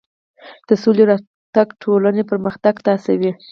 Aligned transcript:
د 0.67 0.69
سولې 0.83 1.03
راتګ 1.09 1.67
ټولنه 1.81 2.21
پرمختګ 2.31 2.75
ته 2.85 2.89
هڅوي. 2.95 3.31